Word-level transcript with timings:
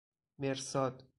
مرصاد 0.39 1.03